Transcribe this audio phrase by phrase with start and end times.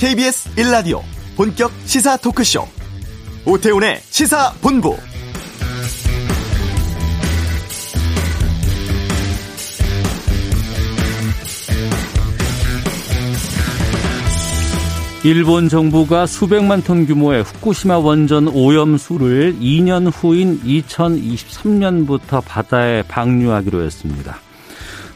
[0.00, 1.02] KBS 1라디오
[1.36, 2.66] 본격 시사 토크쇼
[3.44, 4.96] 오태훈의 시사본부
[15.22, 24.40] 일본 정부가 수백만 톤 규모의 후쿠시마 원전 오염수를 2년 후인 2023년부터 바다에 방류하기로 했습니다.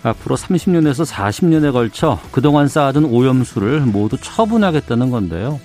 [0.04, 5.58] 앞으로 30년에서 40년에 걸쳐 그동안 쌓아둔 오염수를 모두 처분하겠다는 건데요.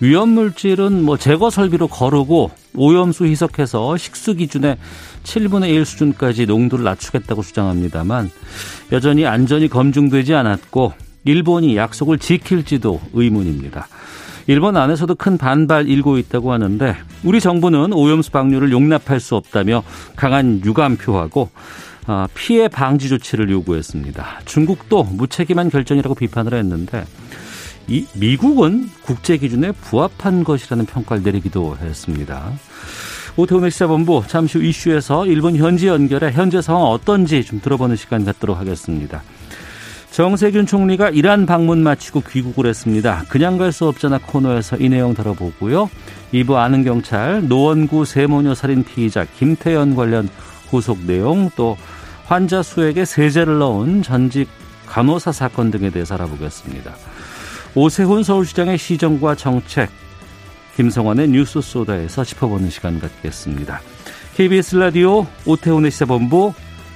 [0.00, 4.76] 위험 물질은 뭐 제거 설비로 거르고 오염수 희석해서 식수 기준의
[5.22, 8.30] 7분의 1 수준까지 농도를 낮추겠다고 주장합니다만
[8.90, 10.92] 여전히 안전이 검증되지 않았고
[11.24, 13.86] 일본이 약속을 지킬지도 의문입니다.
[14.48, 19.84] 일본 안에서도 큰 반발 일고 있다고 하는데 우리 정부는 오염수 방류를 용납할 수 없다며
[20.16, 21.60] 강한 유감 표하고 아,
[22.34, 24.40] 피해 방지 조치를 요구했습니다.
[24.44, 27.04] 중국도 무책임한 결정이라고 비판을 했는데
[27.88, 32.52] 이 미국은 국제 기준에 부합한 것이라는 평가를 내리기도 했습니다.
[33.36, 38.58] 오태훈의 시사본부 잠시 후 이슈에서 일본 현지 연결해 현재 상황 어떤지 좀 들어보는 시간 갖도록
[38.58, 39.22] 하겠습니다.
[40.10, 43.24] 정세균 총리가 이란 방문 마치고 귀국을 했습니다.
[43.28, 45.88] 그냥 갈 수 없잖아 코너에서 이 내용 다뤄보고요.
[46.34, 50.28] 2부 아는 경찰 노원구 세모녀 살인 피의자 김태연 관련
[50.68, 51.78] 구속 내용 또
[52.32, 54.48] 환자 수에게 세제를 넣은 전직
[54.86, 56.94] 간호사 사건 등에 대해서 알아보겠습니다.
[57.74, 59.90] 오세훈 서울시장의 시정과 정책
[60.76, 63.82] 김성환의 뉴스 소다에서 짚어보는 시간 갖겠습니다.
[64.34, 66.54] KBS 라디오 오태훈의 시사본부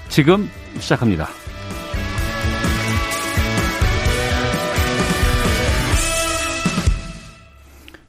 [0.08, 1.28] 지금 시작합니다.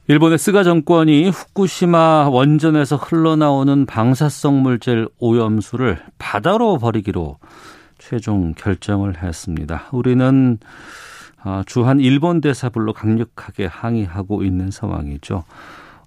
[0.10, 7.38] 일본의 스가 정권이 후쿠시마 원전에서 흘러나오는 방사성 물질 오염수를 바다로 버리기로
[7.98, 9.88] 최종 결정을 했습니다.
[9.92, 10.60] 우리는
[11.44, 15.44] 아, 주한 일본 대사불로 강력하게 항의하고 있는 상황이죠.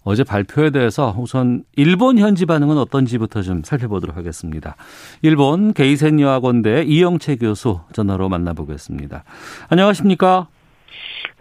[0.02, 4.76] 어제 발표에 대해서 우선 일본 현지 반응은 어떤지부터 좀 살펴보도록 하겠습니다.
[5.20, 9.24] 일본 게이센 여학원대 이영채 교수 전화로 만나보겠습니다.
[9.68, 10.46] 안녕하십니까?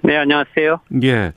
[0.04, 0.82] 네, 안녕하세요.
[1.04, 1.32] 예.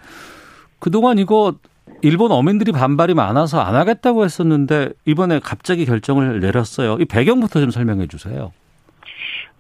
[0.82, 1.54] 그동안 이거
[2.02, 6.96] 일본 어민들이 반발이 많아서 안 하겠다고 했었는데 이번에 갑자기 결정을 내렸어요.
[6.98, 8.52] 이 배경부터 좀 설명해 주세요.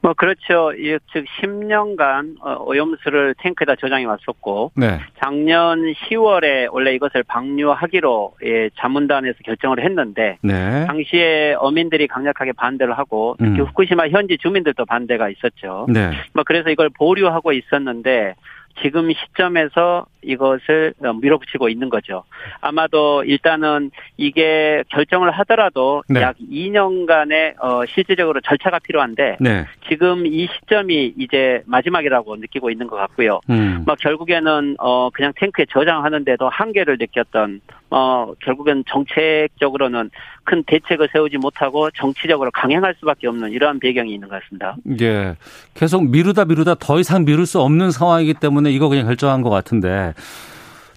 [0.00, 0.72] 뭐 그렇죠.
[1.12, 4.98] 즉 10년간 어, 오염수를 탱크에다 저장해 왔었고 네.
[5.22, 10.86] 작년 10월에 원래 이것을 방류하기로 예, 자문단에서 결정을 했는데 네.
[10.86, 13.66] 당시에 어민들이 강력하게 반대를 하고 특히 음.
[13.66, 15.86] 후쿠시마 현지 주민들도 반대가 있었죠.
[15.88, 16.10] 네.
[16.34, 18.34] 뭐 그래서 이걸 보류하고 있었는데
[18.82, 22.24] 지금 시점에서 이것을 밀어붙이고 있는 거죠.
[22.60, 26.22] 아마도 일단은 이게 결정을 하더라도 네.
[26.22, 29.66] 약 2년간의 어 실질적으로 절차가 필요한데 네.
[29.88, 33.40] 지금 이 시점이 이제 마지막이라고 느끼고 있는 것 같고요.
[33.50, 33.82] 음.
[33.86, 40.10] 뭐 결국에는 어 그냥 탱크에 저장하는데도 한계를 느꼈던 어 결국엔 정책적으로는
[40.44, 44.76] 큰 대책을 세우지 못하고 정치적으로 강행할 수밖에 없는 이러한 배경이 있는 것 같습니다.
[45.00, 45.36] 예.
[45.74, 50.11] 계속 미루다 미루다 더 이상 미룰 수 없는 상황이기 때문에 이거 그냥 결정한 것 같은데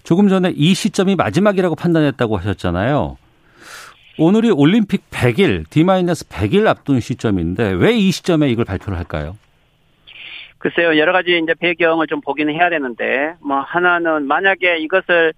[0.04, 3.16] 조금 전에 이 시점이 마지막이라고 판단했다고 하셨잖아요.
[4.18, 9.36] 오늘이 올림픽 100일, D-100일 앞둔 시점인데 왜 이 시점에 이걸 발표를 할까요?
[10.58, 15.32] 글쎄요, 여러 가지 이제 배경을 좀 보기는 해야 되는데, 뭐, 하나는 만약에 이것을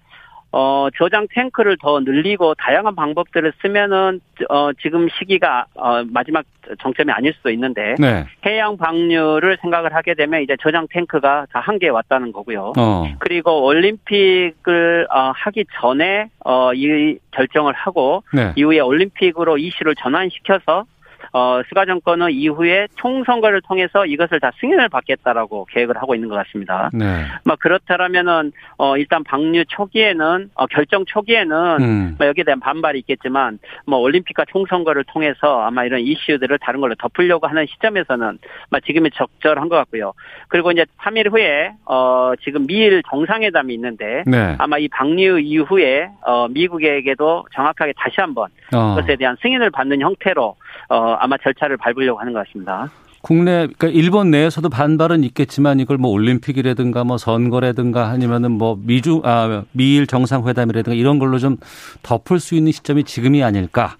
[0.51, 6.43] 어, 저장 탱크를 더 늘리고 다양한 방법들을 쓰면은, 어, 지금 시기가, 어, 마지막
[6.81, 8.25] 정점이 아닐 수도 있는데, 네.
[8.45, 12.73] 해양 방류를 생각을 하게 되면 이제 저장 탱크가 다 한계에 왔다는 거고요.
[12.77, 13.15] 어.
[13.19, 18.53] 그리고 올림픽을, 어, 하기 전에, 어, 이 결정을 하고, 네.
[18.55, 20.85] 이후에 올림픽으로 이슈를 전환시켜서
[21.33, 26.89] 어, 스가 정권은 이후에 총선거를 통해서 이것을 다 승인을 받겠다라고 계획을 하고 있는 것 같습니다.
[26.93, 27.25] 네.
[27.45, 32.15] 뭐 그렇다라면은 어, 일단 방류 초기에는 어, 결정 초기에는 음.
[32.17, 37.47] 뭐 여기에 대한 반발이 있겠지만 뭐 올림픽과 총선거를 통해서 아마 이런 이슈들을 다른 걸로 덮으려고
[37.47, 38.39] 하는 시점에서는
[38.69, 40.13] 뭐 지금이 적절한 것 같고요.
[40.47, 44.55] 그리고 이제 3일 후에 어, 지금 미일 정상회담이 있는데 네.
[44.57, 48.95] 아마 이 방류 이후에 어, 미국에게도 정확하게 다시 한번 어.
[48.95, 50.55] 그것에 대한 승인을 받는 형태로
[50.89, 52.89] 어, 아마 절차를 밟으려고 하는 것 같습니다.
[53.21, 59.63] 국내 그러니까 일본 내에서도 반발은 있겠지만 이걸 뭐 올림픽이라든가 뭐 선거라든가 아니면은 뭐 미주 아
[59.73, 61.57] 미일 정상회담이라든가 이런 걸로 좀
[62.01, 63.97] 덮을 수 있는 시점이 지금이 아닐까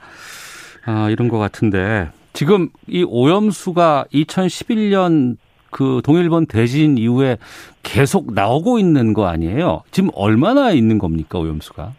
[0.86, 5.36] 아 이런 것 같은데 지금 이 오염수가 2011년
[5.72, 7.38] 그 동일본 대진 이후에
[7.84, 9.84] 계속 나오고 있는 거 아니에요?
[9.92, 11.94] 지금 얼마나 있는 겁니까 오염수가?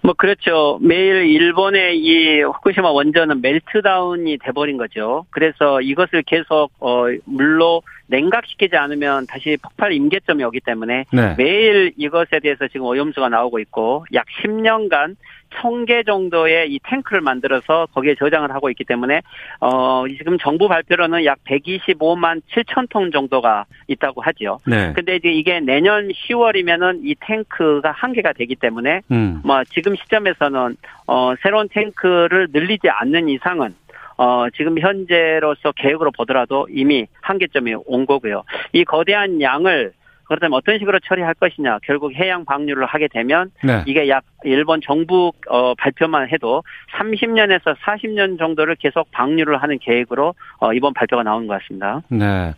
[0.00, 0.78] 뭐 그렇죠.
[0.80, 5.26] 매일 일본의 이 후쿠시마 원전은 멜트다운이 돼버린 거죠.
[5.30, 11.34] 그래서 이것을 계속 어 물로 냉각시키지 않으면 다시 폭발 임계점이 오기 때문에 네.
[11.36, 15.16] 매일 이것에 대해서 지금 오염수가 나오고 있고 약 10년간
[15.60, 19.22] 1000개 정도의 이 탱크를 만들어서 거기에 저장을 하고 있기 때문에
[19.60, 24.58] 어 지금 정부 발표로는 약 125만 7천 톤 정도가 있다고 하죠.
[24.66, 24.92] 네.
[24.94, 29.40] 근데 이제 이게 내년 10월이면은 이 탱크가 한계가 되기 때문에 음.
[29.44, 33.74] 뭐 지금 시점에서는 어 새로운 탱크를 늘리지 않는 이상은
[34.16, 38.44] 어, 지금 현재로서 계획으로 보더라도 이미 한계점이 온 거고요.
[38.72, 39.92] 이 거대한 양을
[40.24, 41.78] 그렇다면 어떤 식으로 처리할 것이냐.
[41.84, 43.82] 결국 해양 방류를 하게 되면 네.
[43.86, 46.62] 이게 약 일본 정부 어, 발표만 해도
[46.98, 52.00] 30년에서 40년 정도를 계속 방류를 하는 계획으로 어, 이번 발표가 나온 것 같습니다.
[52.08, 52.54] 네.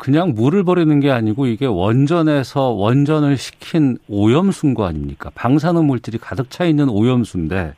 [0.00, 5.30] 그냥 물을 버리는 게 아니고 이게 원전에서 원전을 시킨 오염수인 거 아닙니까?
[5.34, 7.74] 방사능 물질이 가득 차 있는 오염수인데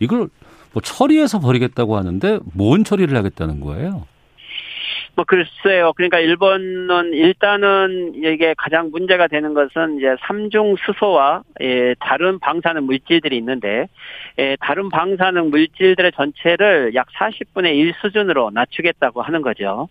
[0.00, 0.28] 이걸
[0.72, 4.06] 뭐 처리해서 버리겠다고 하는데 뭔 처리를 하겠다는 거예요?
[5.16, 5.94] 뭐 글쎄요.
[5.94, 13.38] 그러니까 일본은 일단은 이게 가장 문제가 되는 것은 이제 삼중 수소와 예, 다른 방사능 물질들이
[13.38, 13.88] 있는데
[14.38, 19.88] 예, 다른 방사능 물질들의 전체를 약 40분의 1 수준으로 낮추겠다고 하는 거죠.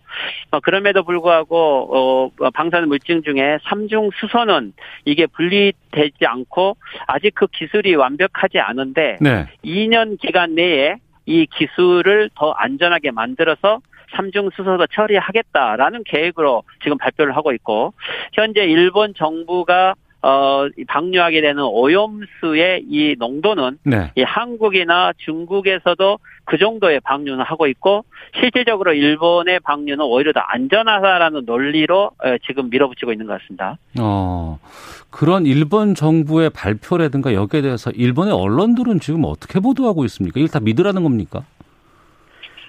[0.52, 4.74] 어, 그럼에도 불구하고 어, 방사능 물질 중에 삼중 수소는
[5.04, 6.76] 이게 분리되지 않고
[7.08, 9.46] 아직 그 기술이 완벽하지 않은데 네.
[9.64, 10.94] 2년 기간 내에
[11.26, 13.80] 이 기술을 더 안전하게 만들어서
[14.14, 17.92] 삼중 수소도 처리하겠다라는 계획으로 지금 발표를 하고 있고
[18.32, 24.10] 현재 일본 정부가 어, 방류하게 되는 오염수의 이 농도는 네.
[24.16, 28.04] 이 한국이나 중국에서도 그 정도의 방류는 하고 있고
[28.38, 32.10] 실질적으로 일본의 방류는 오히려 더 안전하다라는 논리로
[32.46, 33.78] 지금 밀어붙이고 있는 것 같습니다.
[34.00, 34.58] 어,
[35.10, 40.40] 그런 일본 정부의 발표라든가 여기에 대해서 일본의 언론들은 지금 어떻게 보도하고 있습니까?
[40.40, 41.42] 이걸 다 믿으라는 겁니까?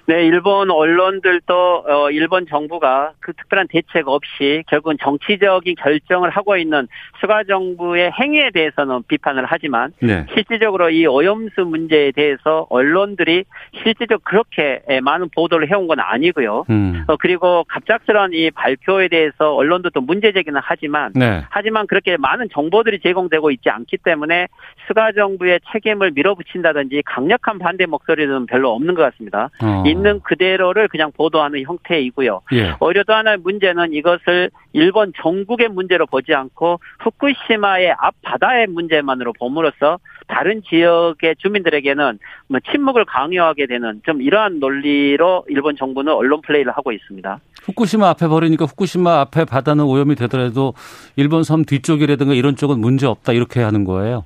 [0.08, 6.88] 네, 일본 언론들도 어, 일본 정부가 그 특별한 대책 없이 결국은 정치적인 결정을 하고 있는
[7.20, 10.24] 스가 정부의 행위에 대해서는 비판을 하지만 네.
[10.32, 13.44] 실질적으로 이 오염수 문제에 대해서 언론들이
[13.82, 16.64] 실질적 그렇게 많은 보도를 해온 건 아니고요.
[16.70, 17.04] 음.
[17.06, 21.44] 어, 그리고 갑작스러운 이 발표에 대해서 언론들도 문제 제기는 하지만 네.
[21.50, 24.46] 하지만 그렇게 많은 정보들이 제공되고 있지 않기 때문에
[24.86, 29.50] 스가 정부의 책임을 밀어붙인다든지 강력한 반대 목소리는 별로 없는 것 같습니다.
[29.62, 29.82] 어.
[29.98, 32.40] 있는 그대로를 그냥 보도하는 형태이고요.
[32.52, 32.74] 예.
[32.80, 39.98] 오히려 또 하나의 문제는 이것을 일본 전국의 문제로 보지 않고 후쿠시마의 앞바다의 문제만으로 봄으로써
[40.28, 42.18] 다른 지역의 주민들에게는
[42.48, 47.40] 뭐 침묵을 강요하게 되는 좀 이러한 논리로 일본 정부는 언론 플레이를 하고 있습니다.
[47.64, 50.74] 후쿠시마 앞에 버리니까 후쿠시마 앞에 바다는 오염이 되더라도
[51.16, 54.24] 일본 섬 뒤쪽이라든가 이런 쪽은 문제 없다 이렇게 하는 거예요.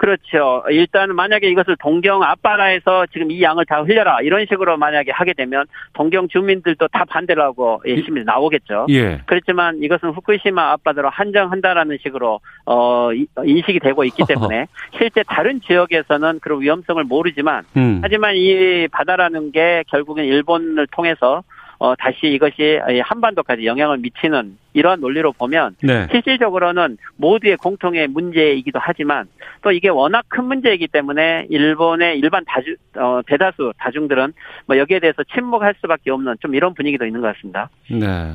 [0.00, 0.64] 그렇죠.
[0.70, 5.66] 일단 만약에 이것을 동경 앞바다에서 지금 이 양을 다 흘려라 이런 식으로 만약에 하게 되면
[5.92, 8.86] 동경 주민들도 다 반대를 하고 열심히 나오겠죠.
[8.88, 9.20] 예.
[9.26, 16.62] 그렇지만 이것은 후쿠시마 앞바다로 한정한다라는 식으로 어 인식이 되고 있기 때문에 실제 다른 지역에서는 그런
[16.62, 18.00] 위험성을 모르지만 음.
[18.02, 21.42] 하지만 이 바다라는 게 결국엔 일본을 통해서
[21.80, 26.06] 어, 다시 이것이 한반도까지 영향을 미치는 이러한 논리로 보면 네.
[26.10, 29.26] 실질적으로는 모두의 공통의 문제이기도 하지만
[29.62, 34.34] 또 이게 워낙 큰 문제이기 때문에 일본의 일반 다주, 어, 대다수 다중들은
[34.66, 37.70] 뭐 여기에 대해서 침묵할 수밖에 없는 좀 이런 분위기도 있는 것 같습니다.
[37.90, 38.34] 네.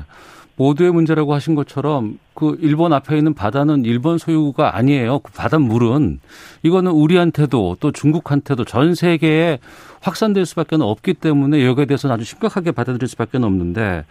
[0.56, 5.20] 모두의 문제라고 하신 것처럼 그 일본 앞에 있는 바다는 일본 소유가 아니에요.
[5.20, 6.18] 그 바닷물은
[6.62, 9.58] 이거는 우리한테도 또 중국한테도 전 세계에
[10.06, 14.04] 확산될 수밖에 없기 때문에 여기에 대해서는 아주 심각하게 받아들일 수밖에 없는데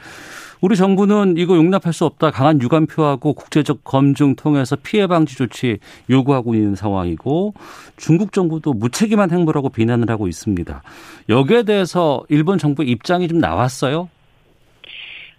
[0.62, 5.80] 우리 정부는 이거 용납할 수 없다 강한 유감 표하고 국제적 검증 통해서 피해 방지 조치
[6.10, 7.54] 요구하고 있는 상황이고
[7.98, 10.82] 중국 정부도 무책임한 행보라고 비난을 하고 있습니다.
[11.30, 14.10] 여기에 대해서 일본 정부의 입장이 좀 나왔어요?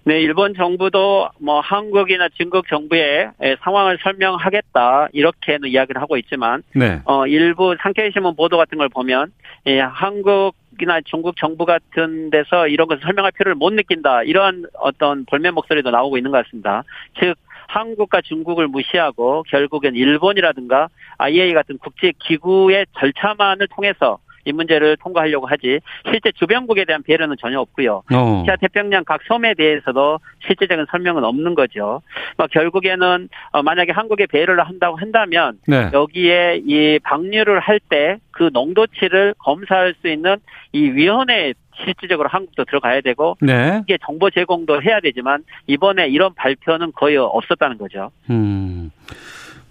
[0.07, 3.33] 네, 일본 정부도 뭐 한국이나 중국 정부의
[3.65, 7.01] 상황을 설명하겠다 이렇게는 이야기를 하고 있지만 네.
[7.07, 9.33] 어 일부 상케이 신문 보도 같은 걸 보면
[9.67, 15.55] 예, 한국이나 중국 정부 같은 데서 이런 것을 설명할 필요를 못 느낀다 이런 어떤 볼멘
[15.55, 16.85] 목소리도 나오고 있는 것 같습니다.
[17.21, 17.35] 즉
[17.67, 25.81] 한국과 중국을 무시하고 결국엔 일본이라든가 IA 같은 국제 기구의 절차만을 통해서 이 문제를 통과하려고 하지
[26.09, 28.03] 실제 주변국에 대한 배려는 전혀 없고요.
[28.13, 28.43] 어.
[28.43, 32.01] 아시아 태평양 각 섬에 대해서도 실제적인 설명은 없는 거죠.
[32.39, 35.91] 뭐 결국에는 어, 만약에 한국에 배려를 한다고 한다면 네.
[35.93, 40.37] 여기에 이 방류를 할 때 그 농도치를 검사할 수 있는
[40.73, 43.81] 이 위원회 실질적으로 한국도 들어가야 되고 네.
[43.85, 48.11] 이게 정보 제공도 해야 되지만 이번에 이런 발표는 거의 없었다는 거죠.
[48.29, 48.91] 음.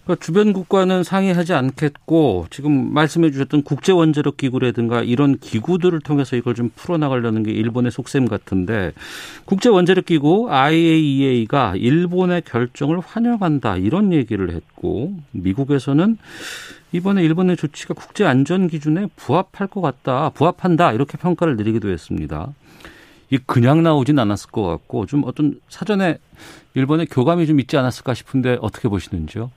[0.06, 6.54] 그러니까 주변 국가는 상의하지 않겠고 지금 말씀해 주셨던 국제 원자력 기구라든가 이런 기구들을 통해서 이걸
[6.54, 8.94] 좀 풀어 나가려는 게 일본의 속셈 같은데
[9.46, 16.18] 국제 원자력 기구 IAEA가 일본의 결정을 환영한다 이런 얘기를 했고 미국에서는
[16.92, 22.54] 이번에 일본의 조치가 국제 안전 기준에 부합할 것 같다, 부합한다 이렇게 평가를 내리기도 했습니다.
[23.32, 26.20] 이 그냥 나오진 않았을 것 같고 좀 어떤 사전에
[26.76, 29.50] 일본의 교감이 좀 있지 않았을까 싶은데 어떻게 보시는지요?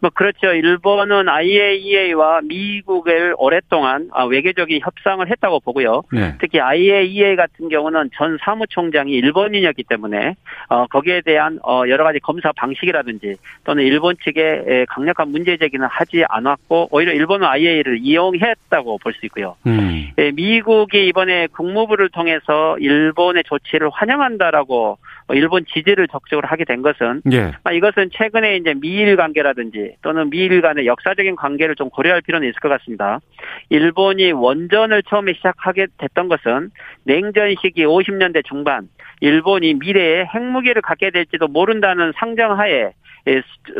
[0.00, 0.52] 뭐 그렇죠.
[0.52, 6.02] 일본은 IAEA와 미국을 오랫동안 아, 외교적인 협상을 했다고 보고요.
[6.12, 6.34] 네.
[6.40, 10.34] 특히 IAEA 같은 경우는 전 사무총장이 일본인이었기 때문에
[10.68, 16.24] 어, 거기에 대한 어, 여러 가지 검사 방식이라든지 또는 일본 측에 강력한 문제 제기는 하지
[16.28, 19.56] 않았고 오히려 일본은 IAEA를 이용했다고 볼 수 있고요.
[19.66, 20.10] 음.
[20.18, 27.22] 예, 미국이 이번에 국무부를 통해서 일본의 조치를 환영한다라고 뭐 일본 지지를 적극적으로 하게 된 것은
[27.32, 27.52] 예.
[27.72, 32.68] 이것은 최근에 이제 미일 관계라든지 또는 미일 간의 역사적인 관계를 좀 고려할 필요는 있을 것
[32.68, 33.20] 같습니다.
[33.68, 36.70] 일본이 원전을 처음에 시작하게 됐던 것은
[37.04, 38.88] 냉전 시기 50년대 중반
[39.20, 42.92] 일본이 미래에 핵무기를 갖게 될지도 모른다는 상정하에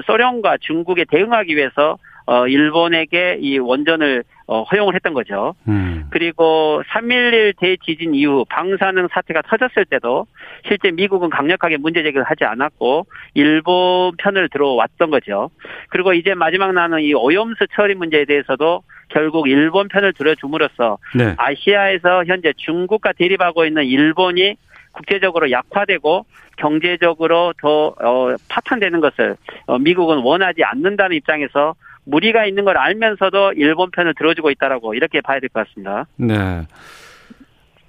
[0.07, 1.97] 소련과 중국에 대응하기 위해서
[2.30, 5.56] 어, 일본에게 이 원전을 어, 허용을 했던 거죠.
[5.66, 6.04] 음.
[6.10, 10.28] 그리고 3.11 대지진 이후 방사능 사태가 터졌을 때도
[10.68, 15.50] 실제 미국은 강력하게 문제 제기를 하지 않았고 일본 편을 들어왔던 거죠.
[15.88, 21.34] 그리고 이제 마지막 나는 이 오염수 처리 문제에 대해서도 결국 일본 편을 들어줌으로써 네.
[21.37, 24.54] 아시아에서 현재 중국과 대립하고 있는 일본이
[24.92, 26.26] 국제적으로 약화되고
[26.58, 33.90] 경제적으로 더 어, 파탄되는 것을 어, 미국은 원하지 않는다는 입장에서 무리가 있는 걸 알면서도 일본
[33.90, 36.07] 편을 들어주고 있다라고 이렇게 봐야 될 것 같습니다.
[36.16, 36.66] 네.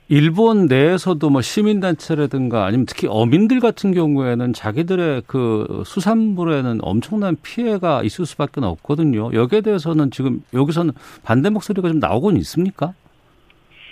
[0.10, 8.25] 일본 내에서도 뭐 시민단체라든가 아니면 특히 어민들 같은 경우에는 자기들의 그 수산물에는 엄청난 피해가 있을
[8.25, 9.32] 수밖에 없거든요.
[9.32, 10.91] 여기에 대해서는 지금 여기서는
[11.24, 12.94] 반대 목소리가 좀 나오곤 있습니까?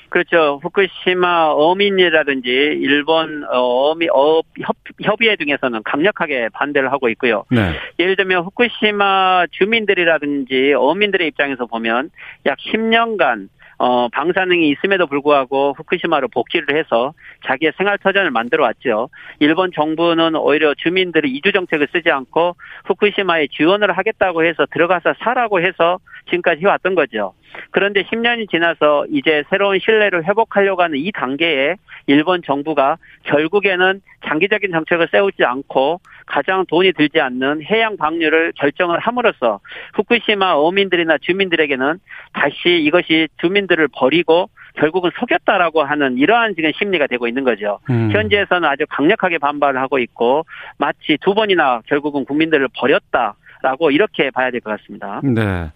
[0.09, 0.59] 그렇죠.
[0.63, 7.45] 후쿠시마 어민이라든지 일본 어, 어미 어 협, 협의회 등에서는 강력하게 반대를 하고 있고요.
[7.51, 7.73] 네.
[7.99, 12.09] 예를 들면 후쿠시마 주민들이라든지 어민들의 입장에서 보면
[12.45, 13.49] 약 10년간
[13.79, 17.13] 어, 방사능이 있음에도 불구하고 후쿠시마로 복귀를 해서
[17.45, 19.09] 자기의 생활 터전을 만들어 왔죠.
[19.39, 25.97] 일본 정부는 오히려 주민들이 이주 정책을 쓰지 않고 후쿠시마에 지원을 하겠다고 해서 들어가서 사라고 해서
[26.25, 27.33] 지금까지 해왔던 거죠.
[27.71, 31.75] 그런데 10년이 지나서 이제 새로운 신뢰를 회복하려고 하는 이 단계에
[32.07, 39.59] 일본 정부가 결국에는 장기적인 정책을 세우지 않고 가장 돈이 들지 않는 해양 방류를 결정을 함으로써
[39.95, 41.99] 후쿠시마 어민들이나 주민들에게는
[42.33, 47.79] 다시 이것이 주민들을 버리고 결국은 속였다라고 하는 이러한 지금 심리가 되고 있는 거죠.
[47.89, 48.11] 음.
[48.11, 50.45] 현지에서는 아주 강력하게 반발을 하고 있고
[50.77, 53.35] 마치 두 번이나 결국은 국민들을 버렸다.
[53.61, 55.19] 라고 이렇게 봐야 될 것 같습니다.
[55.23, 55.71] 네.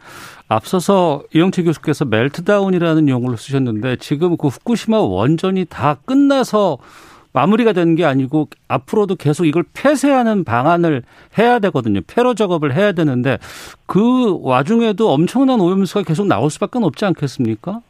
[0.47, 6.77] 앞서서 이영채 교수께서 멜트다운이라는 용어를 쓰셨는데 지금 그 후쿠시마 원전이 다 끝나서
[7.33, 11.01] 마무리가 되는 게 아니고 앞으로도 계속 이걸 폐쇄하는 방안을
[11.37, 12.01] 해야 되거든요.
[12.05, 13.39] 폐로 작업을 해야 되는데
[13.87, 17.81] 그 와중에도 엄청난 오염수가 계속 나올 수밖에 없지 않겠습니까?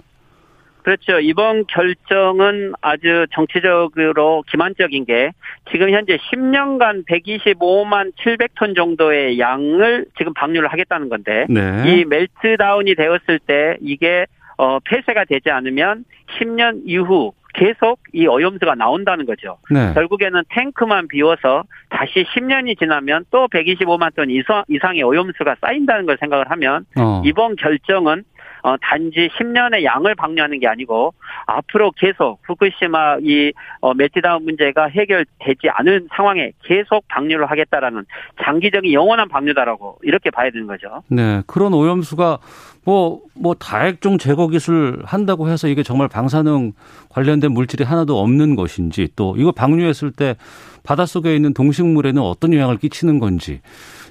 [0.83, 1.19] 그렇죠.
[1.19, 5.31] 이번 결정은 아주 정치적으로 기만적인 게
[5.71, 11.83] 지금 현재 10년간 125만 700톤 정도의 양을 지금 방류를 하겠다는 건데 네.
[11.85, 14.25] 이 멜트다운이 되었을 때 이게
[14.57, 16.05] 어 폐쇄가 되지 않으면
[16.37, 19.57] 10년 이후 계속 이 오염수가 나온다는 거죠.
[19.69, 19.93] 네.
[19.93, 26.49] 결국에는 탱크만 비워서 다시 10년이 지나면 또 125만 톤 이상, 이상의 오염수가 쌓인다는 걸 생각을
[26.51, 27.21] 하면 어.
[27.23, 28.23] 이번 결정은
[28.63, 31.13] 어, 단지 10년의 양을 방류하는 게 아니고
[31.45, 33.51] 앞으로 계속 후쿠시마 이
[33.81, 38.05] 어, 메티다운 문제가 해결되지 않은 상황에 계속 방류를 하겠다라는
[38.43, 41.03] 장기적인 영원한 방류다라고 이렇게 봐야 되는 거죠.
[41.09, 42.39] 네, 그런 오염수가
[42.85, 46.73] 뭐, 뭐, 다액종 제거 기술 한다고 해서 이게 정말 방사능
[47.09, 50.35] 관련된 물질이 하나도 없는 것인지 또 이거 방류했을 때
[50.83, 53.61] 바닷속에 있는 동식물에는 어떤 영향을 끼치는 건지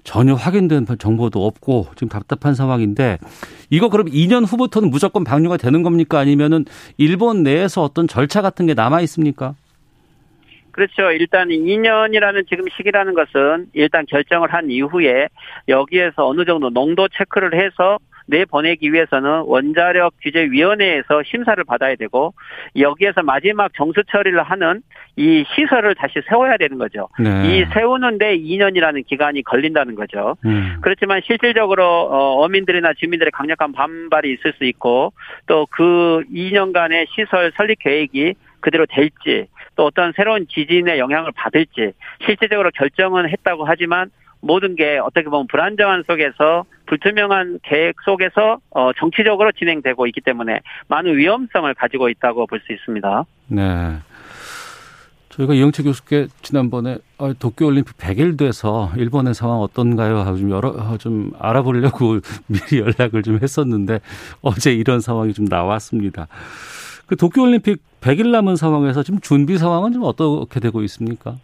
[0.05, 3.19] 전혀 확인된 정보도 없고 지금 답답한 상황인데
[3.71, 6.65] 이거 그럼 2년 후부터는 무조건 방류가 되는 겁니까 아니면은
[6.99, 9.55] 일본 내에서 어떤 절차 같은 게 남아 있습니까?
[10.73, 11.11] 그렇죠.
[11.13, 15.29] 일단 2년이라는 지금 시기라는 것은 일단 결정을 한 이후에
[15.69, 22.35] 여기에서 어느 정도 농도 체크를 해서 내보내기 위해서는 원자력 규제위원회에서 심사를 받아야 되고
[22.77, 24.83] 여기에서 마지막 정수 처리를 하는
[25.17, 27.09] 이 시설을 다시 세워야 되는 거죠.
[27.19, 27.31] 네.
[27.61, 30.37] 이 세우는데 2년이라는 기간이 걸린다는 거죠.
[30.45, 30.77] 음.
[30.81, 35.13] 그렇지만 실질적으로 어, 어민들이나 주민들의 강력한 반발이 있을 수 있고
[35.47, 41.93] 또 그 2년간의 시설 설립 계획이 그대로 될지 또 어떤 새로운 지진의 영향을 받을지
[42.25, 44.11] 실질적으로 결정은 했다고 하지만
[44.43, 51.17] 모든 게 어떻게 보면 불안정한 속에서 불투명한 계획 속에서 어, 정치적으로 진행되고 있기 때문에 많은
[51.17, 53.25] 위험성을 가지고 있다고 볼 수 있습니다.
[53.49, 53.97] 네.
[55.31, 60.19] 저희가 이영채 교수께 지난번에 아, 도쿄올림픽 100일 돼서 일본의 상황 어떤가요?
[60.19, 62.19] 하고 좀 여러 어, 좀 알아보려고
[62.49, 64.01] 미리 연락을 좀 했었는데
[64.43, 66.27] 어제 이런 상황이 좀 나왔습니다.
[67.07, 71.37] 그 도쿄올림픽 100일 남은 상황에서 지금 준비 상황은 좀 어떻게 되고 있습니까?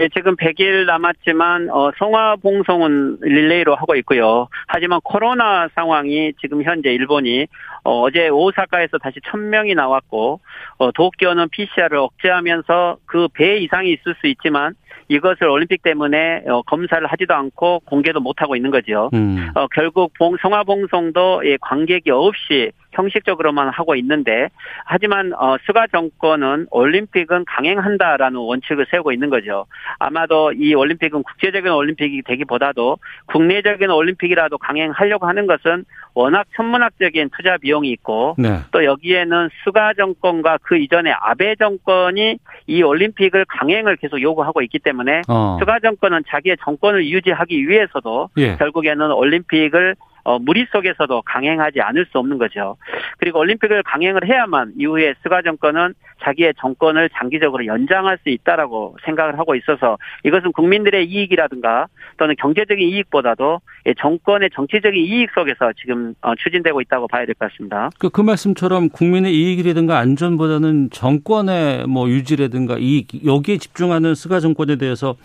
[0.00, 4.48] 예, 지금 100일 남았지만 어, 성화 봉송은 릴레이로 하고 있고요.
[4.66, 7.46] 하지만 코로나 상황이 지금 현재 일본이
[7.84, 10.40] 어, 제 오사카에서 다시 1000명이 나왔고
[10.78, 14.74] 어, 도쿄는 PCR을 억제하면서 그 배 이상이 있을 수 있지만
[15.08, 19.10] 이것을 올림픽 때문에 어, 검사를 하지도 않고 공개도 못 하고 있는 거죠.
[19.14, 19.48] 음.
[19.54, 24.48] 어, 결국 봉, 성화봉송도 예, 관객이 없이 형식적으로만 하고 있는데
[24.84, 29.66] 하지만 어, 스가 정권은 올림픽은 강행한다라는 원칙을 세우고 있는 거죠.
[29.98, 37.90] 아마도 이 올림픽은 국제적인 올림픽이 되기보다도 국내적인 올림픽이라도 강행하려고 하는 것은 워낙 천문학적인 투자 비용이
[37.92, 38.58] 있고 네.
[38.72, 45.22] 또 여기에는 스가 정권과 그 이전에 아베 정권이 이 올림픽을 강행을 계속 요구하고 있기 때문에
[45.28, 45.58] 어.
[45.60, 48.56] 스가 정권은 자기의 정권을 유지하기 위해서도 예.
[48.56, 49.94] 결국에는 올림픽을
[50.28, 52.76] 어, 무리 속에서도 강행하지 않을 수 없는 거죠.
[53.16, 59.54] 그리고 올림픽을 강행을 해야만 이후에 스가 정권은 자기의 정권을 장기적으로 연장할 수 있다라고 생각을 하고
[59.54, 61.86] 있어서 이것은 국민들의 이익이라든가
[62.18, 63.60] 또는 경제적인 이익보다도
[63.98, 67.88] 정권의 정치적인 이익 속에서 지금 어, 추진되고 있다고 봐야 될 것 같습니다.
[67.98, 75.16] 그, 그 말씀처럼 국민의 이익이라든가 안전보다는 정권의 뭐 유지라든가 이익 여기에 집중하는 스가 정권에 대해서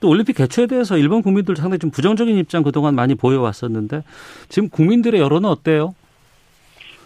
[0.00, 4.02] 또 올림픽 개최에 대해서 일본 국민들 상당히 좀 부정적인 입장 그동안 많이 보여왔었는데
[4.48, 5.94] 지금 국민들의 여론은 어때요?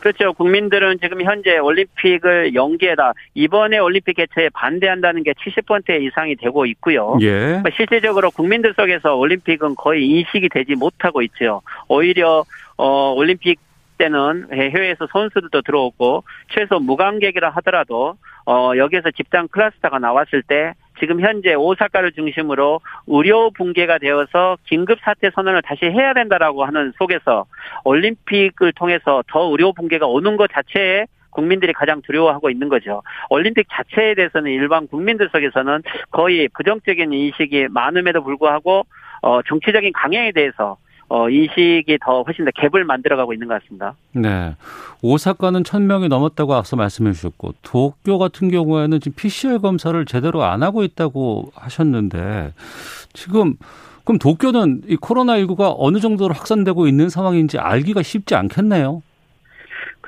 [0.01, 0.33] 그렇죠.
[0.33, 7.19] 국민들은 지금 현재 올림픽을 연기해다 이번에 올림픽 개최에 반대한다는 게 70% 이상이 되고 있고요.
[7.21, 7.31] 예.
[7.31, 11.63] 그러니까 실질적으로 국민들 속에서 올림픽은 거의 인식이 되지 못하고 있죠.
[11.89, 12.45] 오히려
[12.77, 13.59] 어 올림픽
[13.99, 16.23] 때는 해외에서 선수들도 들어오고
[16.55, 18.15] 최소 무관객이라 하더라도
[18.47, 25.31] 어 여기에서 집단 클러스터가 나왔을 때 지금 현재 오사카를 중심으로 의료 붕괴가 되어서 긴급 사태
[25.35, 27.47] 선언을 다시 해야 된다라고 하는 속에서
[27.85, 33.03] 올림픽을 통해서 더 의료 붕괴가 오는 것 자체에 국민들이 가장 두려워하고 있는 거죠.
[33.31, 38.87] 올림픽 자체에 대해서는 일반 국민들 속에서는 거의 부정적인 인식이 많음에도 불구하고
[39.23, 43.95] 어 정치적인 강행에 대해서 어, 인식이 더 훨씬 더 갭을 만들어가고 있는 것 같습니다.
[44.13, 44.55] 네.
[45.01, 50.85] 오사카는 천명이 넘었다고 앞서 말씀해 주셨고, 도쿄 같은 경우에는 지금 PCR 검사를 제대로 안 하고
[50.85, 52.53] 있다고 하셨는데,
[53.15, 53.55] 지금,
[54.05, 59.03] 그럼 도쿄는 이 코로나19가 어느 정도로 확산되고 있는 상황인지 알기가 쉽지 않겠네요.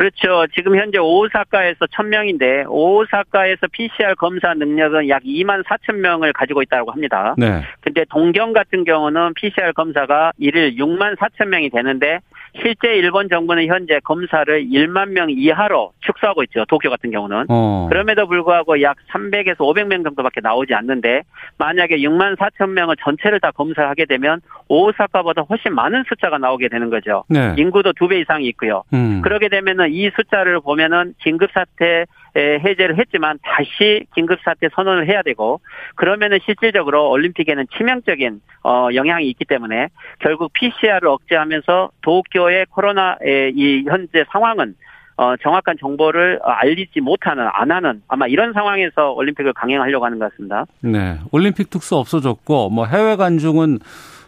[0.00, 0.46] 그렇죠.
[0.54, 7.34] 지금 현재 오사카에서 1000명인데 오사카에서 PCR 검사 능력은 약 2만 4천 명을 가지고 있다고 합니다.
[7.36, 7.60] 네.
[7.82, 12.20] 근데 동경 같은 경우는 PCR 검사가 일일 6만 4천 명이 되는데
[12.60, 16.64] 실제 일본 정부는 현재 검사를 1만 명 이하로 축소하고 있죠.
[16.68, 17.46] 도쿄 같은 경우는.
[17.48, 17.86] 어.
[17.88, 21.22] 그럼에도 불구하고 약 300에서 500명 정도밖에 나오지 않는데
[21.58, 27.24] 만약에 6만 4천 명을 전체를 다 검사하게 되면 오사카보다 훨씬 많은 숫자가 나오게 되는 거죠.
[27.28, 27.54] 네.
[27.56, 28.82] 인구도 두 배 이상이 있고요.
[28.92, 29.20] 음.
[29.22, 35.60] 그러게 되면은 이 숫자를 보면은 긴급 사태 해제를 했지만 다시 긴급사태 선언을 해야 되고
[35.96, 39.88] 그러면은 실질적으로 올림픽에는 치명적인 어 영향이 있기 때문에
[40.20, 44.74] 결국 PCR을 억제하면서 도쿄 의 코로나의 이 현재 상황은
[45.16, 50.64] 어, 정확한 정보를 알리지 못하는, 안 하는, 아마 이런 상황에서 올림픽을 강행하려고 하는 것 같습니다.
[50.80, 51.18] 네.
[51.30, 53.80] 올림픽 특수 없어졌고, 뭐 해외 관중은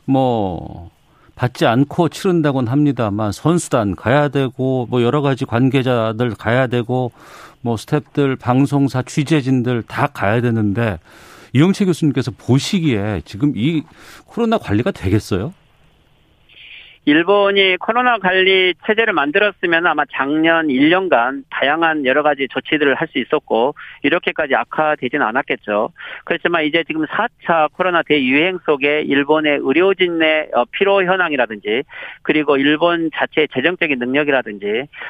[0.04, 0.90] 뭐,
[1.34, 7.10] 받지 않고 치른다곤 합니다만 선수단 가야 되고 뭐 여러 가지 관계자들 가야 되고
[7.62, 10.98] 뭐 스탭들, 방송사, 취재진들 다 가야 되는데
[11.52, 13.82] 이영채 교수님께서 보시기에 지금 이
[14.26, 15.52] 코로나 관리가 되겠어요?
[17.04, 23.74] 일본이 코로나 관리 체제를 만들었으면 아마 작년 1년간 다양한 여러 가지 조치들을 할 수 있었고
[24.02, 25.90] 이렇게까지 악화되지는 않았겠죠.
[26.24, 31.82] 그렇지만 이제 지금 4차 코로나 대유행 속에 일본의 의료진의 어, 피로 현황이라든지
[32.22, 34.64] 그리고 일본 자체의 재정적인 능력이라든지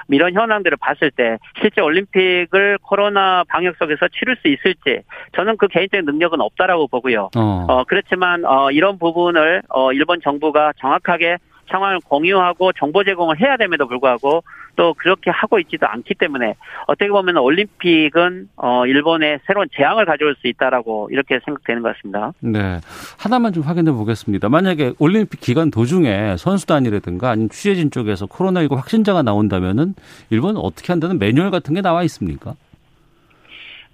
[0.09, 5.03] 뭐 이런 현황들을 봤을 때 실제 올림픽을 코로나 방역 속에서 치를 수 있을지
[5.37, 7.31] 저는 그 개인적인 능력은 없다라고 보고요.
[7.37, 11.37] 어, 어 그렇지만 어, 이런 부분을 어, 일본 정부가 정확하게
[11.73, 14.45] 상황을 공유하고 정보 제공을 해야 됨에도 불구하고
[14.77, 16.55] 또 그렇게 하고 있지도 않기 때문에
[16.87, 22.33] 어떻게 보면 올림픽은 어 일본의 새로운 재앙을 가져올 수 있다라고 이렇게 생각되는 것 같습니다.
[22.41, 22.81] 네.
[23.19, 24.49] 하나만 좀 확인해 보겠습니다.
[24.49, 29.95] 만약에 올림픽 기간 도중에 선수단이라든가 아니면 취재진 쪽에서 코로나19 확진자가 나온다면은
[30.31, 32.55] 일본은 어떻게 한다는 매뉴얼 같은 게 나와 있습니까?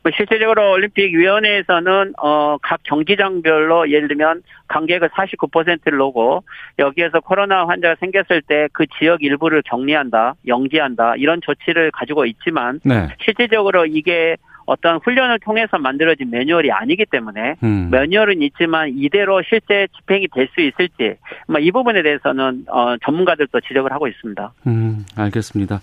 [0.09, 6.45] 그 실제적으로 올림픽위원회에서는 어, 각 경기장별로 예를 들면 관객을 49%를 놓고
[6.79, 13.09] 여기에서 코로나 환자가 생겼을 때 그 지역 일부를 격리한다, 영지한다 이런 조치를 가지고 있지만 네.
[13.23, 17.89] 실질적으로 이게 어떤 훈련을 통해서 만들어진 매뉴얼이 아니기 때문에 음.
[17.91, 21.17] 매뉴얼은 있지만 이대로 실제 집행이 될 수 있을지
[21.49, 24.53] 뭐이 부분에 대해서는 어, 전문가들도 지적을 하고 있습니다.
[24.67, 25.81] 음, 알겠습니다.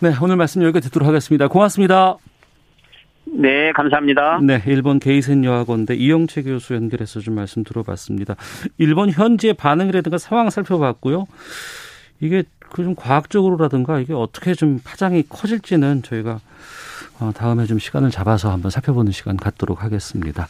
[0.00, 1.48] 네, 오늘 말씀 여기까지 듣도록 하겠습니다.
[1.48, 2.16] 고맙습니다.
[3.34, 4.40] 네, 감사합니다.
[4.42, 8.36] 네, 일본 게이센 여학원대 이영채 교수 연결해서 좀 말씀 들어봤습니다.
[8.78, 11.26] 일본 현지의 반응이라든가 상황 살펴봤고요.
[12.20, 16.40] 이게 그 좀 과학적으로라든가 이게 어떻게 좀 파장이 커질지는 저희가
[17.20, 20.48] 어, 다음에 좀 시간을 잡아서 한번 살펴보는 시간 갖도록 하겠습니다.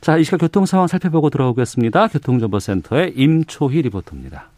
[0.00, 2.08] 자, 이 시각 교통 상황 살펴보고 들어오겠습니다.
[2.08, 4.50] 교통정보센터의 임초희 리포터입니다.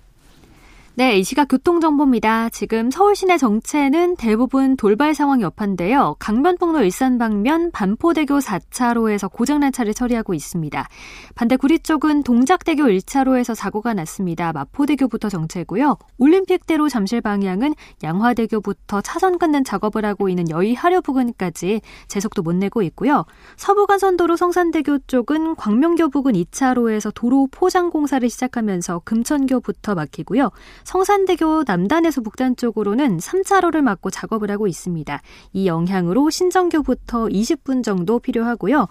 [0.98, 2.48] 네, 이 시각 교통정보입니다.
[2.48, 6.16] 지금 서울 시내 정체는 대부분 돌발 상황이 여파인데요.
[6.18, 10.88] 강변북로 일산 방면 반포대교 4차로에서 고장난 차를 처리하고 있습니다.
[11.34, 14.54] 반대 구리 쪽은 동작대교 1차로에서 사고가 났습니다.
[14.54, 15.98] 마포대교부터 정체고요.
[16.16, 23.26] 올림픽대로 잠실 방향은 양화대교부터 차선 끊는 작업을 하고 있는 여의하려 부근까지 제속도 못 내고 있고요.
[23.58, 30.52] 서부간선도로 성산대교 쪽은 광명교 부근 2차로에서 도로 포장 공사를 시작하면서 금천교부터 막히고요.
[30.86, 35.20] 성산대교 남단에서 북단 쪽으로는 3차로를 막고 작업을 하고 있습니다.
[35.52, 38.86] 이 영향으로 신정교부터 20분 정도 필요하고요.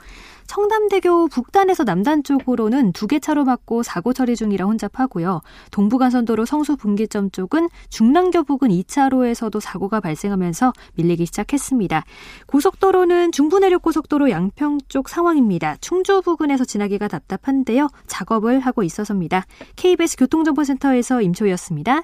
[0.47, 5.41] 청담대교 북단에서 남단 쪽으로는 두 개 차로 막고 사고 처리 중이라 혼잡하고요.
[5.71, 12.03] 동부간선도로 성수 분기점 쪽은 중랑교 부근 2차로에서도 사고가 발생하면서 밀리기 시작했습니다.
[12.47, 15.77] 고속도로는 중부내륙 고속도로 양평 쪽 상황입니다.
[15.81, 17.89] 충주 부근에서 지나기가 답답한데요.
[18.08, 19.45] 작업을 하고 있어서입니다.
[19.75, 22.03] KBS 교통정보센터에서 임초였습니다.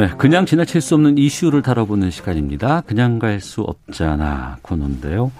[0.00, 2.80] 네, 그냥 지나칠 수 없는 이슈를 다뤄보는 시간입니다.
[2.86, 5.30] 그냥 갈 수 없잖아 코너인데요.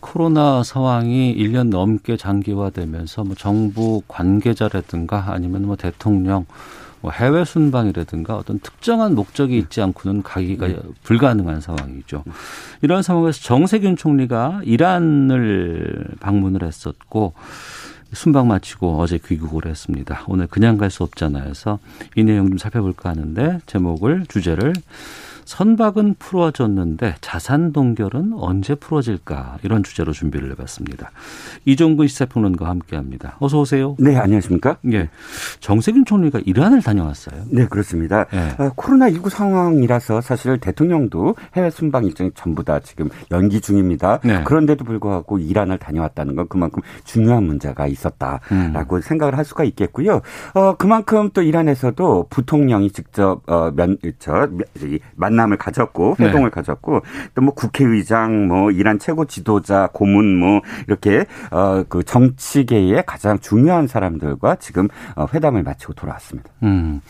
[0.00, 6.46] 코로나 상황이 1년 넘게 장기화되면서 뭐 정부 관계자라든가 아니면 뭐 대통령
[7.00, 10.68] 뭐 해외 순방이라든가 어떤 특정한 목적이 있지 않고는 가기가
[11.04, 12.24] 불가능한 상황이죠.
[12.82, 17.34] 이런 상황에서 정세균 총리가 이란을 방문을 했었고
[18.14, 20.24] 순방 마치고 어제 귀국을 했습니다.
[20.28, 21.44] 오늘 그냥 갈 수 없잖아요.
[21.44, 21.78] 그래서
[22.16, 24.72] 이 내용 좀 살펴볼까 하는데 제목을 주제를
[25.44, 31.10] 선박은 풀어졌는데 자산 동결은 언제 풀어질까 이런 주제로 준비를 해봤습니다.
[31.64, 33.36] 이종근 시사평론가와 함께합니다.
[33.40, 33.96] 어서 오세요.
[33.98, 34.78] 네, 안녕하십니까?
[34.92, 35.08] 예,
[35.60, 37.44] 정세균 총리가 이란을 다녀왔어요.
[37.50, 38.24] 네, 그렇습니다.
[38.26, 38.54] 네.
[38.58, 44.20] 어, 코로나 19 상황이라서 사실 대통령도 해외 순방 일정이 전부 다 지금 연기 중입니다.
[44.24, 44.42] 네.
[44.44, 49.00] 그런데도 불구하고 이란을 다녀왔다는 건 그만큼 중요한 문제가 있었다라고 음.
[49.02, 50.22] 생각을 할 수가 있겠고요.
[50.54, 54.48] 어, 그만큼 또 이란에서도 부통령이 직접 어, 면, 저,
[55.16, 56.26] 만 만남을 가졌고 네.
[56.26, 56.54] 회동을 네.
[56.54, 57.02] 가졌고
[57.34, 64.56] 또 뭐 국회의장 뭐 이란 최고 지도자 고문 뭐 이렇게 어그 정치계의 가장 중요한 사람들과
[64.56, 66.48] 지금 어 회담을 마치고 돌아왔습니다.
[66.62, 67.02] 음.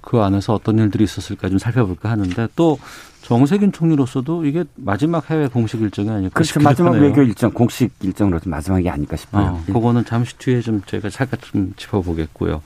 [0.00, 2.78] 그 안에서 어떤 일들이 있었을까 좀 살펴볼까 하는데 또
[3.20, 6.60] 정세균 총리로서도 이게 마지막 해외 공식 일정이 아닐까 그렇죠.
[6.60, 7.02] 마지막 하네요.
[7.02, 9.44] 외교 일정, 공식 일정으로 좀 마지막이 아닐까 싶어요.
[9.44, 12.62] 어, 그거는 잠시 뒤에 좀 저희가 잠깐 좀 짚어보겠고요.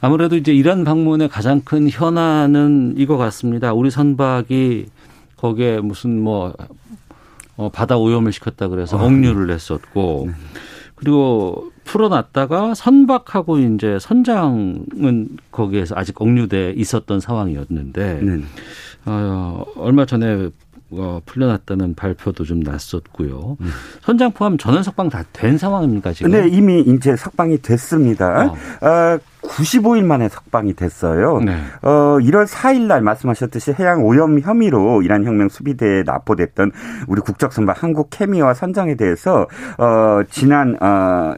[0.00, 3.72] 아무래도 이제 이란 방문의 가장 큰 현안은 이거 같습니다.
[3.72, 4.86] 우리 선박이
[5.36, 6.54] 거기에 무슨 뭐
[7.56, 10.32] 어, 바다 오염을 시켰다 그래서 아, 억류를 냈었고 네.
[10.94, 18.42] 그리고 풀어놨다가 선박하고 이제 선장은 거기에서 아직 억류돼 있었던 상황이었는데 네.
[19.06, 20.50] 어, 얼마 전에
[20.90, 23.56] 어, 풀려났다는 발표도 좀 났었고요.
[23.60, 23.70] 음.
[24.02, 26.30] 선장 포함 전원 석방 다 된 상황입니까 지금?
[26.30, 28.56] 네, 이미 이제 석방이 됐습니다.
[28.80, 28.86] 어.
[28.86, 31.38] 어 95일 만에 석방이 됐어요.
[31.40, 31.56] 네.
[31.82, 36.72] 어, 1월 4일 날 말씀하셨듯이 해양 오염 혐의로 이란 혁명 수비대에 납포됐던
[37.06, 39.46] 우리 국적 선박 한국 케미와 선장에 대해서
[39.78, 41.34] 어, 지난 어,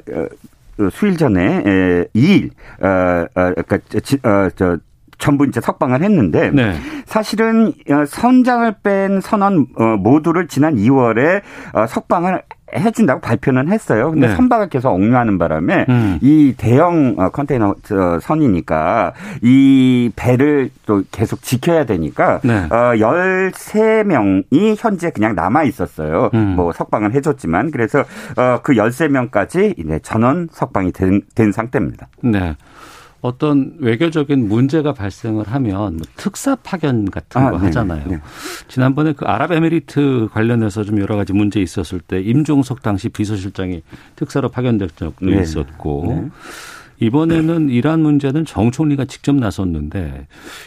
[0.78, 3.76] 어 수일 전에 에, 2일 어, 어, 그러니까
[4.22, 4.78] 어, 저
[5.18, 6.74] 전부 이제 석방을 했는데 네.
[7.07, 11.42] 사실은 어, 선장을 뺀 선원 어, 모두를 지난 2월에
[11.74, 12.42] 어, 석방을
[12.74, 14.11] 해준다고 발표는 했어요.
[14.11, 14.37] 근데 네.
[14.37, 16.18] 선박을 계속 억류하는 바람에 음.
[16.20, 17.74] 이 대형 어, 컨테이너
[18.20, 22.66] 선이니까 이 배를 또 계속 지켜야 되니까 네.
[22.70, 26.31] 어, 13명이 현재 그냥 남아 있었어요.
[26.35, 26.54] 음.
[26.57, 32.09] 뭐 석방을 해줬지만 그래서 어, 그 13명까지 이제 전원 석방이 된, 된 상태입니다.
[32.22, 32.54] 네.
[33.20, 38.07] 어떤 외교적인 문제가 발생을 하면 뭐 특사 파견 같은 아, 거네 하잖아요.
[38.07, 38.20] 네.
[38.68, 43.83] 지난번에 그 아랍에미리트 관련해서 좀 여러 가지 문제 있었을 때 임종석 당시 비서실장이
[44.14, 45.42] 특사로 파견된 적도 네.
[45.42, 46.28] 있었고 네.
[47.00, 50.26] 이번에는 이란 문제는 정 총리가 직접 나섰는데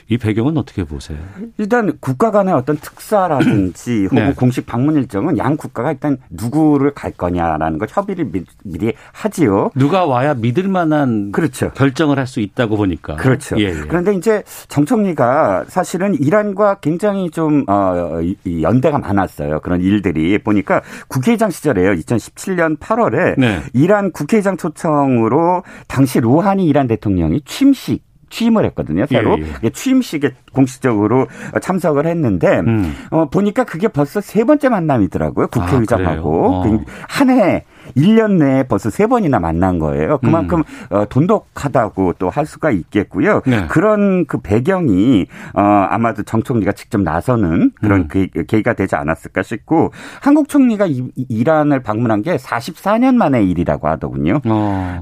[0.09, 1.19] 이 배경은 어떻게 보세요?
[1.57, 4.33] 일단 국가 간의 어떤 특사라든지 혹은 네.
[4.33, 9.69] 공식 방문 일정은 양 국가가 일단 누구를 갈 거냐라는 걸 협의를 미, 리 하지요.
[9.75, 11.69] 누가 와야 믿을 만한 그렇죠.
[11.71, 13.17] 결정을 할 수 있다고 보니까.
[13.17, 13.59] 그렇죠.
[13.59, 13.73] 예, 예.
[13.87, 18.19] 그런데 이제 정 총리가 사실은 이란과 굉장히 좀 어,
[18.61, 19.59] 연대가 많았어요.
[19.59, 21.93] 그런 일들이 보니까 국회의장 시절에요.
[21.95, 23.61] 2017년 8월에 네.
[23.73, 29.05] 이란 국회의장 초청으로 당시 로하니 이란 대통령이 취임식 취임을 했거든요.
[29.07, 29.69] 새로 예, 예.
[29.69, 31.27] 취임식에 공식적으로
[31.61, 32.95] 참석을 했는데 음.
[33.11, 35.47] 어, 보니까 그게 벌써 세 번째 만남이더라고요.
[35.47, 40.17] 국회의장하고 아, 한해 1년 내에 벌써 세 번이나 만난 거예요.
[40.19, 40.95] 그만큼 음.
[40.95, 43.41] 어, 돈독하다고 또 할 수가 있겠고요.
[43.45, 43.67] 네.
[43.67, 48.07] 그런 그 배경이 어, 아마도 정 총리가 직접 나서는 그런 음.
[48.07, 54.39] 그 계기가 되지 않았을까 싶고 한국 총리가 이, 이란을 방문한 게 44년 만의 일이라고 하더군요.
[54.45, 54.99] 어.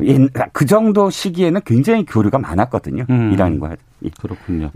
[0.51, 3.05] 그 정도 시기에는 굉장히 교류가 많았거든요.
[3.09, 3.31] 음.
[3.31, 3.75] 이란과.
[4.19, 4.71] 그렇군요.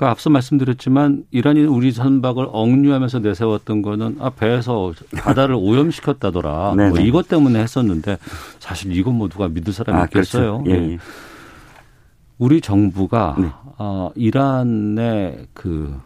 [0.00, 6.74] 그 앞서 말씀드렸지만 이란이 우리 선박을 억류하면서 내세웠던 거는 아 배에서 바다를 오염시켰다더라.
[6.74, 8.16] 뭐 이것 때문에 했었는데
[8.58, 10.62] 사실 이건 뭐 누가 믿을 사람이 아, 있겠어요.
[10.62, 10.70] 그렇죠.
[10.70, 10.92] 예.
[10.92, 10.98] 예.
[12.38, 13.48] 우리 정부가 네.
[13.76, 16.00] 어, 이란의 그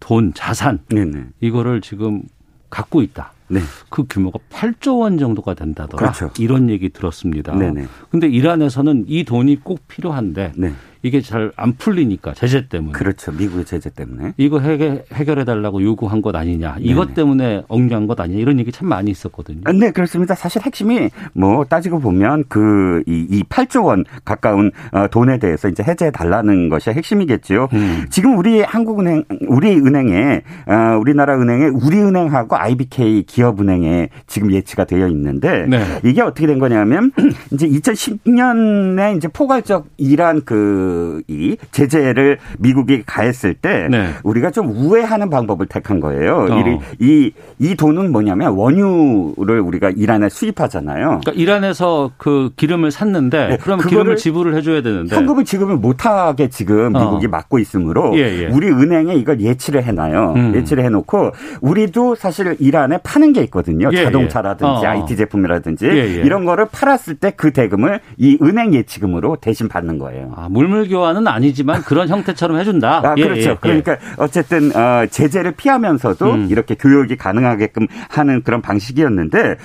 [0.00, 1.26] 돈, 자산 네네.
[1.40, 2.22] 이거를 지금
[2.70, 3.32] 갖고 있다.
[3.48, 3.60] 네.
[3.90, 6.12] 그 규모가 8조 원 정도가 된다더라.
[6.12, 6.30] 그렇죠.
[6.42, 7.54] 이런 얘기 들었습니다.
[7.54, 7.86] 네네.
[8.10, 10.72] 근데 이란에서는 이 돈이 꼭 필요한데 네.
[11.06, 12.92] 이게 잘 안 풀리니까 제재 때문에.
[12.92, 13.32] 그렇죠.
[13.32, 14.34] 미국의 제재 때문에.
[14.36, 16.74] 이거 해결, 해결해 달라고 요구한 것 아니냐.
[16.74, 16.84] 네네.
[16.86, 18.38] 이것 때문에 억류한 것 아니냐.
[18.38, 19.60] 이런 얘기 참 많이 있었거든요.
[19.64, 20.34] 아, 네, 그렇습니다.
[20.34, 26.10] 사실 핵심이 뭐 따지고 보면 그이 이 8조 원 가까운 어, 돈에 대해서 이제 해제해
[26.10, 27.68] 달라는 것이 핵심이겠죠.
[27.72, 28.06] 음.
[28.10, 35.66] 지금 우리 한국은행 우리 은행에 어, 우리나라 은행에 우리은행하고 IBK 기업은행에 지금 예치가 되어 있는데
[35.66, 35.84] 네.
[36.04, 37.12] 이게 어떻게 된 거냐면
[37.52, 44.10] 이제 2010년에 이제 포괄적 이란 그그 이 제재를 미국이 가했을 때 네.
[44.22, 46.46] 우리가 좀 우회하는 방법을 택한 거예요.
[46.50, 46.80] 어.
[46.98, 51.20] 이, 이 돈은 뭐냐면 원유를 우리가 이란에 수입하잖아요.
[51.20, 53.56] 그러니까 이란에서 그 기름을 샀는데 네.
[53.58, 57.00] 그럼 기름을 지불을 해줘야 되는데 현금을 지급을 못하게 지금 어.
[57.00, 57.30] 미국이 어.
[57.30, 58.46] 막고 있으므로 예, 예.
[58.46, 60.34] 우리 은행에 이걸 예치를 해놔요.
[60.36, 60.54] 음.
[60.54, 63.90] 예치를 해놓고 우리도 사실 이란에 파는 게 있거든요.
[63.92, 64.04] 예, 예.
[64.04, 64.86] 자동차라든지 예.
[64.86, 70.32] IT 제품이라든지 예, 이런 거를 팔았을 때 그 대금을 이 은행 예치금으로 대신 받는 거예요.
[70.36, 72.98] 아, 물물 교환은 아니지만 그런 형태처럼 해준다.
[73.04, 73.40] 아, 그렇죠.
[73.40, 76.48] 예, 예, 그러니까 어쨌든 어, 제재를 피하면서도 음.
[76.50, 79.56] 이렇게 교육이 가능하게끔 하는 그런 방식이었는데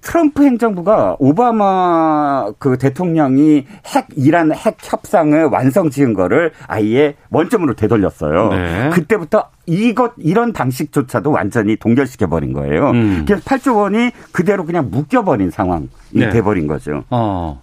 [0.00, 8.48] 트럼프 행정부가 오바마 그 대통령이 핵 이란 핵 협상을 완성 지은 거를 아예 원점으로 되돌렸어요.
[8.50, 8.90] 네.
[8.90, 12.90] 그때부터 이것 이런 방식조차도 완전히 동결시켜 버린 거예요.
[12.90, 13.24] 음.
[13.26, 16.30] 그래서 8조 원이 그대로 그냥 묶여 버린 상황이 네.
[16.30, 17.04] 돼 버린 거죠.
[17.10, 17.60] 어.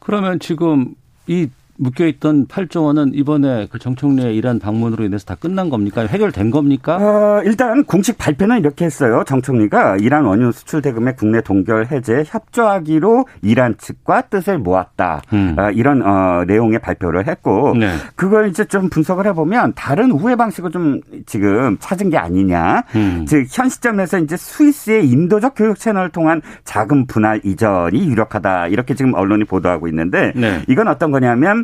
[0.00, 0.94] 그러면 지금
[1.26, 6.06] 이 묶여 있던 8조 원은 이번에 그 정총리의 이란 방문으로 인해서 다 끝난 겁니까?
[6.06, 6.96] 해결된 겁니까?
[6.96, 9.24] 어, 일단 공식 발표는 이렇게 했어요.
[9.26, 15.22] 정총리가 이란 원유 수출 대금의 국내 동결 해제 협조하기로 이란 측과 뜻을 모았다.
[15.32, 15.56] 음.
[15.58, 17.92] 어, 이런 어, 내용의 발표를 했고 네.
[18.14, 22.84] 그걸 이제 좀 분석을 해보면 다른 우회 방식을 좀 지금 찾은 게 아니냐.
[22.94, 23.26] 음.
[23.26, 28.68] 즉현 시점에서 이제 스위스의 인도적 교육 채널을 통한 자금 분할 이전이 유력하다.
[28.68, 30.62] 이렇게 지금 언론이 보도하고 있는데 네.
[30.68, 31.63] 이건 어떤 거냐면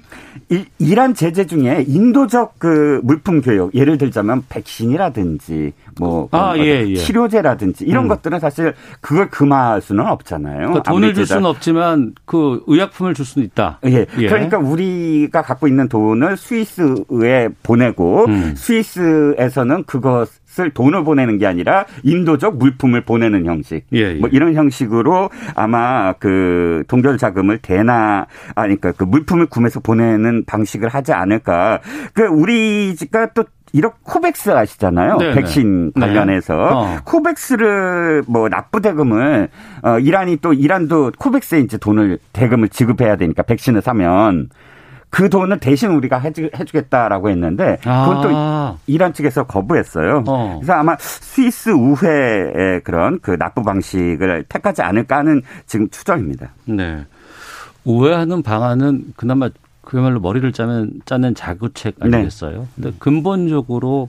[0.79, 6.95] 이란 제재 중에 인도적 그 물품 교육 예를 들자면 백신이라든지 뭐 아, 예, 예.
[6.97, 8.09] 치료제라든지 이런 음.
[8.09, 10.59] 것들은 사실 그걸 금할 수는 없잖아요.
[10.59, 13.79] 그러니까 돈을 줄 수는 없지만 그 의약품을 줄 수는 있다.
[13.87, 14.07] 예.
[14.19, 14.27] 예.
[14.29, 18.55] 그러니까 우리가 갖고 있는 돈을 스위스에 보내고 음.
[18.57, 23.85] 스위스에서는 그것 을 돈을 보내는 게 아니라 인도적 물품을 보내는 형식.
[23.93, 24.15] 예, 예.
[24.15, 30.89] 뭐 이런 형식으로 아마 그 동결 자금을 대나 아니 그러니까 그 물품을 구매해서 보내는 방식을
[30.89, 31.81] 하지 않을까.
[32.15, 35.19] 그 우리가 또 이렇게 코백스 아시잖아요.
[35.19, 35.35] 네네.
[35.35, 36.01] 백신 네.
[36.01, 36.61] 관련해서 네.
[36.63, 36.99] 어.
[37.05, 39.49] 코백스를 뭐 납부 대금을
[39.83, 44.49] 어 이란이 또 이란도 코백스에 이제 돈을 대금을 지급해야 되니까 백신을 사면
[45.11, 48.77] 그 돈을 대신 우리가 해주, 해주겠다라고 했는데 그건 또 아.
[48.87, 50.25] 이란 측에서 거부했어요.
[50.27, 50.57] 어.
[50.61, 56.51] 그래서 아마 스위스 우회의 그런 그 납부 방식을 택하지 않을까 하는 지금 추정입니다.
[56.67, 57.05] 네.
[57.85, 59.51] 우회하는 방안은 그나마
[59.83, 62.17] 그야말로 머리를 짜면 짜는 자구책 네.
[62.17, 62.61] 아니겠어요?
[62.61, 62.67] 네.
[62.77, 64.09] 근데 근본적으로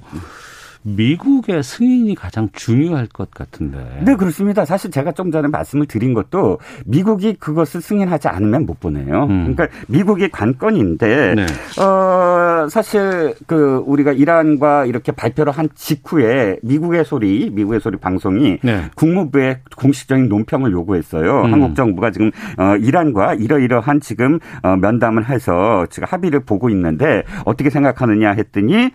[0.84, 4.02] 미국의 승인이 가장 중요할 것 같은데.
[4.04, 4.66] 네, 그렇습니다.
[4.66, 9.26] 사실 제가 좀 전에 말씀을 드린 것도 미국이 그것을 승인하지 않으면 못 보내요.
[9.26, 9.54] 음.
[9.54, 11.46] 그러니까 미국이 관건인데, 네.
[11.82, 18.84] 어, 사실 그 우리가 이란과 이렇게 발표를 한 직후에 미국의 소리, 미국의 소리 방송이 네.
[18.96, 21.44] 국무부에 공식적인 논평을 요구했어요.
[21.44, 21.54] 음.
[21.54, 27.70] 한국 정부가 지금 어, 이란과 이러이러한 지금 어, 면담을 해서 지금 합의를 보고 있는데 어떻게
[27.70, 28.90] 생각하느냐 했더니 아,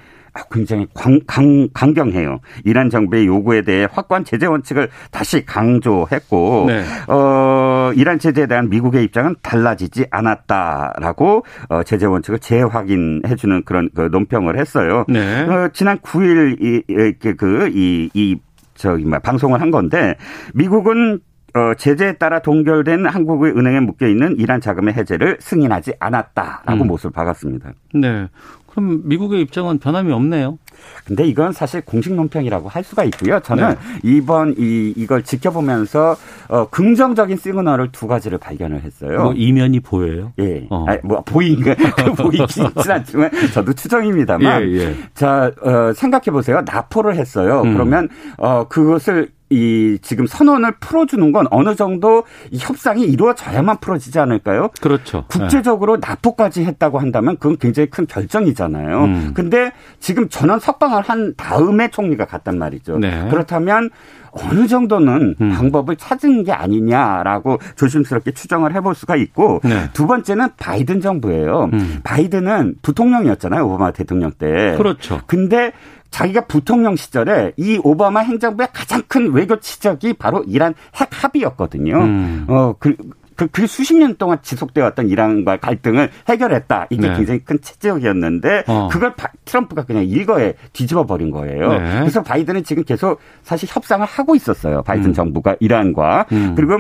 [0.51, 2.41] 굉장히 강, 강, 강경해요.
[2.65, 6.85] 이란 정부의 요구에 대해 확고한 제재 원칙을 다시 강조했고, 네.
[7.09, 14.09] 어, 이란 제재에 대한 미국의 입장은 달라지지 않았다라고 어, 제재 원칙을 재확인해 주는 그런 그
[14.13, 15.05] 논평을 했어요.
[15.09, 15.43] 네.
[15.43, 18.37] 어, 지난 9일 이, 그, 이, 이,
[18.75, 20.17] 저기, 뭐, 방송을 한 건데,
[20.55, 21.21] 미국은
[21.57, 26.87] 어, 제재에 따라 동결된 한국의 은행에 묶여 있는 이란 자금의 해제를 승인하지 않았다라고 음.
[26.87, 27.73] 못을 박았습니다.
[27.95, 28.29] 네.
[28.77, 30.59] 그럼 미국의 입장은 변함이 없네요.
[31.07, 33.41] 근데 이건 사실 공식 논평이라고 할 수가 있고요.
[33.41, 33.77] 저는 네.
[34.03, 36.15] 이번 이 이걸 지켜보면서
[36.49, 39.23] 어 긍정적인 시그널을 두 가지를 발견을 했어요.
[39.23, 40.35] 뭐 이면이 보여요?
[40.39, 40.67] 예.
[40.69, 40.85] 어.
[40.87, 41.75] 아니, 뭐 보이는
[42.19, 44.63] 보이진 않지만 저도 추정입니다만.
[44.63, 44.95] 예, 예.
[45.15, 46.61] 자, 어, 생각해 보세요.
[46.67, 47.63] 납포를 했어요.
[47.63, 47.73] 음.
[47.73, 54.71] 그러면 어 그것을 이 지금 선언을 풀어주는 건 어느 정도 이 협상이 이루어져야만 풀어지지 않을까요?
[54.81, 55.25] 그렇죠.
[55.29, 56.09] 국제적으로 네.
[56.09, 59.05] 납포까지 했다고 한다면 그건 굉장히 큰 결정이잖아요.
[59.05, 59.31] 음.
[59.35, 62.99] 근데 지금 전원 석방을 한 다음에 총리가 갔단 말이죠.
[62.99, 63.29] 네.
[63.31, 63.91] 그렇다면
[64.33, 65.53] 어느 정도는 음.
[65.53, 69.89] 방법을 찾은 게 아니냐라고 조심스럽게 추정을 해볼 수가 있고 네.
[69.93, 71.71] 두 번째는 바이든 정부예요.
[71.73, 72.01] 음.
[72.03, 74.75] 바이든은 부통령이었잖아요 오바마 대통령 때.
[74.77, 75.21] 그렇죠.
[75.27, 75.73] 근데
[76.11, 81.97] 자기가 부통령 시절에 이 오바마 행정부의 가장 큰 외교 치적이 바로 이란 핵 합의였거든요.
[81.99, 82.47] 음.
[82.49, 82.97] 어, 그,
[83.37, 86.87] 그, 그 수십 년 동안 지속되어 왔던 이란과 갈등을 해결했다.
[86.91, 87.17] 이게 네.
[87.17, 88.89] 굉장히 큰 체제역이었는데 어.
[88.91, 91.69] 그걸 바, 트럼프가 그냥 일거에 뒤집어 버린 거예요.
[91.69, 92.01] 네.
[92.01, 94.83] 그래서 바이든은 지금 계속 사실 협상을 하고 있었어요.
[94.83, 95.13] 바이든 음.
[95.13, 96.55] 정부가 이란과 음.
[96.57, 96.75] 그리고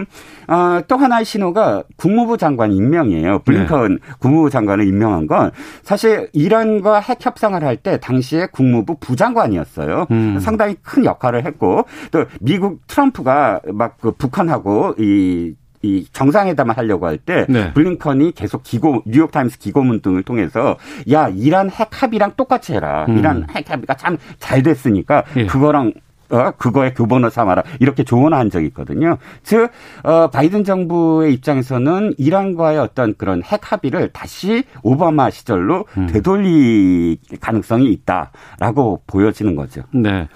[0.49, 3.40] 어, 또 하나의 신호가 국무부 장관 임명이에요.
[3.40, 4.14] 블링컨 네.
[4.19, 5.51] 국무부 장관을 임명한 건
[5.83, 10.07] 사실 이란과 핵 협상을 할 때 당시에 국무부 부장관이었어요.
[10.11, 10.38] 음.
[10.40, 15.55] 상당히 큰 역할을 했고 또 미국 트럼프가 막 그 북한하고 이
[15.87, 17.72] 이 정상회담을 하려고 할때 네.
[17.72, 20.77] 블링컨이 계속 기고 뉴욕 타임스 기고문 등을 통해서
[21.11, 23.07] 야 이란 핵 합의랑 똑같이 해라.
[23.09, 23.18] 음.
[23.18, 25.46] 이란 핵 합의가 참 잘 됐으니까 예.
[25.46, 25.92] 그거랑
[26.29, 27.62] 어, 그거에 교본을 삼아라.
[27.79, 29.16] 이렇게 조언한 적이 있거든요.
[29.44, 29.70] 즉,
[30.03, 36.09] 어, 바이든 정부의 입장에서는 이란과의 어떤 그런 핵 합의를 다시 오바마 시절로 음.
[36.09, 39.83] 되돌릴 가능성이 있다라고 보여지는 거죠.
[39.92, 40.27] 네.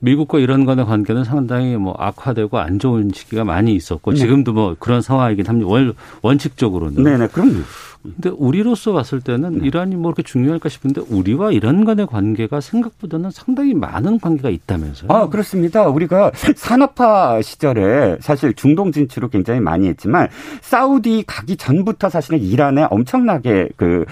[0.00, 4.18] 미국과 이런 간의 관계는 상당히 뭐 악화되고 안 좋은 시기가 많이 있었고 네.
[4.18, 5.68] 지금도 뭐 그런 상황이긴 합니다.
[5.68, 7.02] 원, 원칙적으로는.
[7.02, 7.62] 네네, 그럼요.
[8.14, 9.66] 근데 우리로서 봤을 때는 네.
[9.66, 15.10] 이란이 뭐 그렇게 중요할까 싶은데 우리와 이란 간의 관계가 생각보다는 상당히 많은 관계가 있다면서요?
[15.10, 15.88] 아 그렇습니다.
[15.88, 20.28] 우리가 산업화 시절에 사실 중동 진출을 굉장히 많이 했지만
[20.60, 24.04] 사우디 가기 전부터 사실은 이란에 엄청나게 그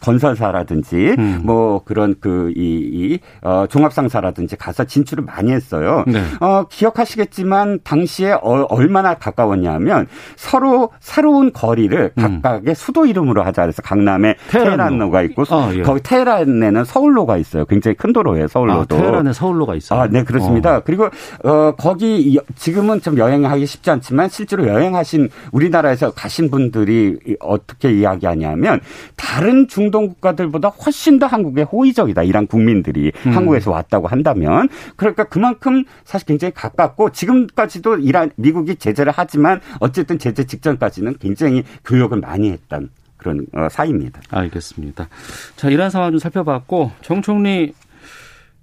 [0.00, 1.40] 건설사라든지 음.
[1.44, 6.04] 뭐 그런 그이 이, 어, 종합상사라든지 가서 진출을 많이 했어요.
[6.06, 6.22] 네.
[6.40, 12.40] 어, 기억하시겠지만 당시에 어, 얼마나 가까웠냐면 서로 새로운 거리를 음.
[12.42, 15.10] 각각의 수도 이름으로 도로 하자 그래서 강남에 테헤란로.
[15.10, 15.82] 가 있고 아, 예.
[15.82, 17.64] 거기 테헤란에는 서울로가 있어요.
[17.64, 18.46] 굉장히 큰 도로예요.
[18.48, 18.94] 서울로도.
[18.94, 20.00] 아, 테헤란에 서울로가 있어요.
[20.00, 20.76] 아, 네 그렇습니다.
[20.76, 20.82] 어.
[20.84, 21.08] 그리고
[21.44, 28.80] 어 거기 지금은 좀 여행하기 쉽지 않지만 실제로 여행하신 우리나라에서 가신 분들이 어떻게 이야기하냐면
[29.16, 32.22] 다른 중동 국가들보다 훨씬 더 한국에 호의적이다.
[32.22, 33.32] 이란 국민들이 음.
[33.32, 40.44] 한국에서 왔다고 한다면 그러니까 그만큼 사실 굉장히 가깝고 지금까지도 이란 미국이 제재를 하지만 어쨌든 제재
[40.44, 44.20] 직전까지는 굉장히 교역을 많이 했던 그런 어, 사이입니다.
[44.30, 45.08] 알겠습니다.
[45.56, 47.72] 자, 이런 상황 좀 살펴봤고 정 총리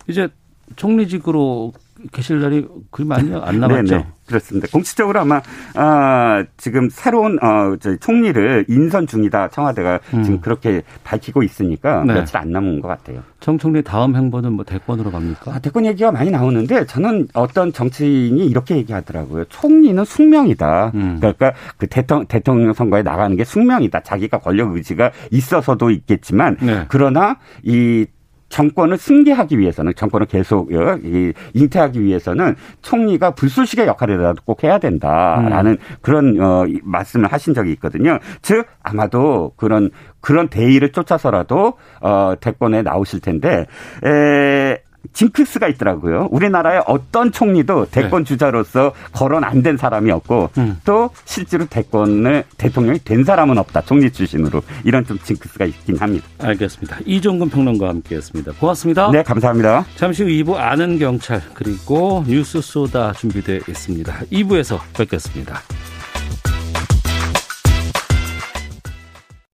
[0.07, 0.27] 이제
[0.75, 1.73] 총리직으로
[2.11, 3.83] 계실 날이 그리 많이 안 남았죠.
[3.83, 4.67] 네네, 그렇습니다.
[4.71, 5.41] 공식적으로 아마
[5.75, 10.23] 아, 지금 새로운 어, 저희 총리를 인선 중이다 청와대가 음.
[10.23, 12.13] 지금 그렇게 밝히고 있으니까 네.
[12.13, 13.23] 며칠 안 남은 것 같아요.
[13.39, 15.53] 정 총리 다음 행보는 뭐 대권으로 갑니까?
[15.53, 19.45] 아, 대권 얘기가 많이 나오는데 저는 어떤 정치인이 이렇게 얘기하더라고요.
[19.45, 20.91] 총리는 숙명이다.
[20.95, 21.17] 음.
[21.19, 24.01] 그러니까 그 대통령, 대통령 선거에 나가는 게 숙명이다.
[24.01, 26.85] 자기가 권력 의지가 있어서도 있겠지만 네.
[26.89, 28.05] 그러나 이
[28.49, 30.97] 정권을 승계하기 위해서는 정권을 계속 어,
[31.53, 35.97] 잉태하기 위해서는 총리가 불쏘시개 역할이라도 꼭 해야 된다라는 음.
[36.01, 38.19] 그런 어, 말씀을 하신 적이 있거든요.
[38.41, 39.89] 즉 아마도 그런
[40.21, 43.65] 그런 대의를 쫓아서라도 어, 대권에 나오실 텐데
[44.05, 44.77] 에,
[45.13, 46.27] 징크스가 있더라고요.
[46.31, 48.27] 우리나라의 어떤 총리도 대권 네.
[48.27, 50.77] 주자로서 거론 안 된 사람이 없고 음.
[50.85, 53.81] 또 실제로 대권을 대통령이 된 사람은 없다.
[53.81, 56.27] 총리 출신으로 이런 좀 징크스가 있긴 합니다.
[56.39, 56.97] 알겠습니다.
[57.05, 58.51] 이종근 평론가와 함께했습니다.
[58.59, 59.09] 고맙습니다.
[59.11, 59.85] 네, 감사합니다.
[59.95, 64.13] 잠시 후 2부 아는 경찰 그리고 뉴스 소다 준비되어 있습니다.
[64.31, 65.59] 2부에서 뵙겠습니다.